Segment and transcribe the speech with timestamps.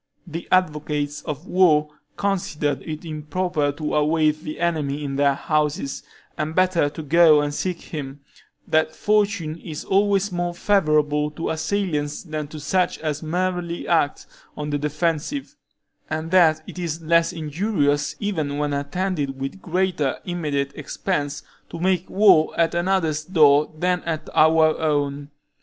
[0.25, 6.01] The advocates of war considered it improper to await the enemy in their houses,
[6.35, 8.21] and better to go and seek him;
[8.67, 14.25] that fortune is always more favorable to assailants than to such as merely act
[14.57, 15.55] on the defensive,
[16.09, 22.09] and that it is less injurious, even when attended with greater immediate expense, to make
[22.09, 25.29] war at another's door than at our own.